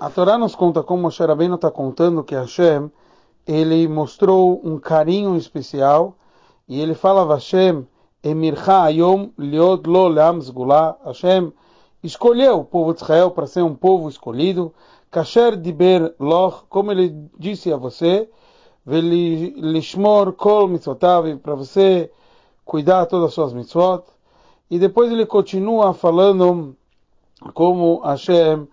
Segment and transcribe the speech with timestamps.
[0.00, 2.90] A Torá nos conta como Moshe Rabbeinu está contando que Hashem,
[3.46, 6.16] ele mostrou um carinho especial
[6.66, 7.86] e ele fala Hashem,
[8.24, 11.52] Emircha Ayom Liot Lo Leam Zgulá, Hashem
[12.02, 14.72] escolheu o povo de Israel para ser um povo escolhido,
[15.10, 18.26] Kasher Diber Loch, como ele disse a você,
[18.86, 22.10] Lishmor Kol Mitzvotav, para você
[22.64, 24.04] cuidar todas as suas mitzvot.
[24.70, 26.74] E depois ele continua falando
[27.52, 28.66] como Hashem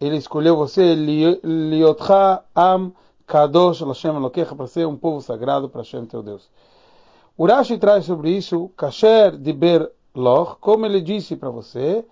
[0.00, 2.92] ele escolheu você, Liotcha Am
[3.26, 6.48] Kadosh Lashem Elokecha, para ser um povo sagrado para Hashem teu Deus.
[7.36, 12.04] Urashi traz sobre isso, Kasher Diber Loch, como ele disse para você,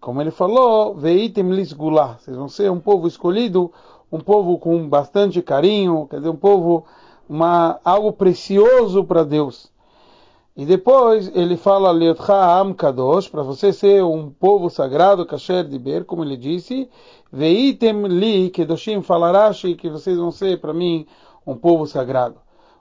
[0.00, 3.72] como ele falou, Veitem Lisgulah, vocês vão ser um povo escolhido,
[4.10, 6.84] um povo com bastante carinho, quer dizer, um povo,
[7.28, 9.71] uma, algo precioso para Deus.
[10.54, 16.04] E depois ele fala Leotcha Am Kadosh, para você ser um povo sagrado, Kasher Diber,
[16.04, 16.90] como ele disse,
[17.32, 21.06] Veitem Li Kedoshim, falarashi, que vocês vão ser para mim
[21.46, 22.36] um povo sagrado.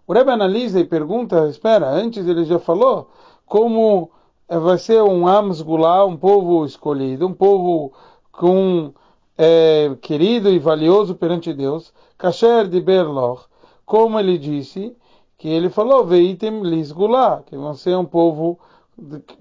[0.05, 3.09] O Rebbe analisa e pergunta, espera, antes ele já falou
[3.45, 4.11] como
[4.49, 7.93] vai ser um Amsgulá, um povo escolhido, um povo
[8.33, 8.91] com
[9.37, 13.45] é, querido e valioso perante Deus, Kasher Diber Loch,
[13.85, 14.93] como ele disse,
[15.41, 18.59] que ele falou, Veitem Lisgulá, que vão ser um povo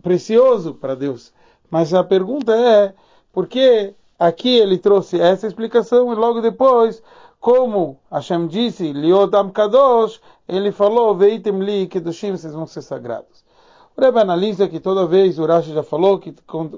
[0.03, 1.31] precioso para Deus.
[1.71, 2.95] Mas a pergunta é,
[3.31, 7.03] por que aqui ele trouxe essa explicação e logo depois,
[7.39, 13.45] como Hashem disse, Liodam Kadosh, ele falou, Veitem Li Kedoshim, vocês vão ser sagrados.
[13.95, 16.35] O Rebbe analisa que toda vez, o Rashi já falou, que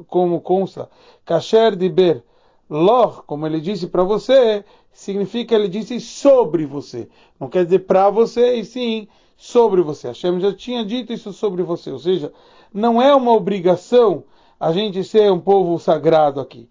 [0.09, 0.91] como consta,
[1.25, 2.25] Kasher Diber,
[2.69, 7.08] Loch, como ele disse para você, significa ele disse sobre você.
[7.40, 10.08] Não quer dizer para você, e sim sobre você.
[10.08, 11.90] Hashem já tinha dito isso sobre você.
[11.90, 12.32] Ou seja,
[12.72, 14.24] não é uma obrigação
[14.60, 16.68] a gente ser um povo sagrado aqui.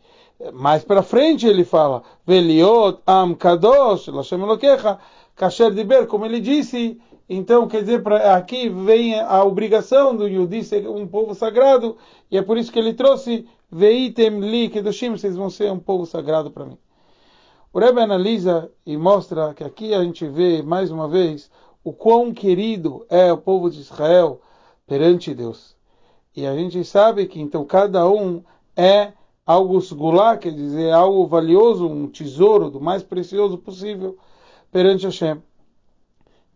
[0.53, 4.97] Mais para frente ele fala, Veliot am kadosh, Lashem Elokecha,
[5.35, 6.99] kasher diber, como ele disse.
[7.29, 8.01] Então, quer dizer,
[8.33, 11.95] aqui vem a obrigação do Yudi ser um povo sagrado,
[12.29, 16.05] e é por isso que ele trouxe Veitem li kedoshim, vocês vão ser um povo
[16.05, 16.77] sagrado para mim.
[17.73, 21.49] O Rebbe analisa e mostra que aqui a gente vê, mais uma vez,
[21.81, 24.41] o quão querido é o povo de Israel
[24.85, 25.73] perante Deus.
[26.35, 28.43] E a gente sabe que então cada um
[28.75, 29.13] é
[29.45, 34.17] algo sgulá, quer dizer, algo valioso, um tesouro do mais precioso possível
[34.69, 35.41] perante Hashem.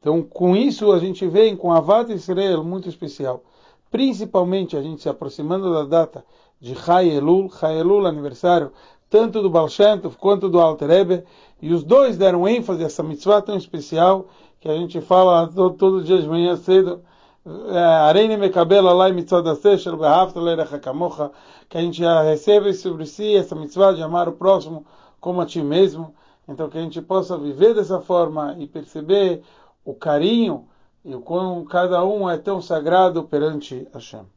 [0.02, 3.42] Então, com isso, a gente vem com a Vata Israel muito especial.
[3.90, 6.26] Principalmente a gente se aproximando da data
[6.60, 8.74] de Chai Elul, Chai Elul, aniversário
[9.16, 11.24] tanto do Baal Shem Tov quanto do Alter Rebbe,
[11.62, 14.28] e os dois deram ênfase a essa mitzvah tão especial
[14.60, 17.02] que a gente fala todo, todo dia de manhã cedo,
[17.46, 21.32] é, Areine Mekabel Alai Mitzvah da Lerecha Kamocha,
[21.70, 24.86] que a gente recebe sobre si essa mitzvah de amar o próximo
[25.22, 26.14] como a ti mesmo,
[26.46, 29.42] então que a gente possa viver dessa forma e perceber
[29.86, 30.68] o carinho
[31.06, 34.36] e o quão cada um é tão sagrado perante Hashem.